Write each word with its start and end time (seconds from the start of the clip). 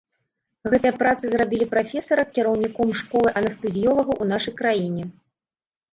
Гэтыя 0.73 0.91
працы 1.01 1.25
зрабілі 1.33 1.67
прафесара 1.75 2.23
кіраўніком 2.37 2.89
школы 3.03 3.29
анестэзіёлагаў 3.43 4.15
ў 4.23 4.33
нашай 4.33 4.53
краіне. 4.63 5.03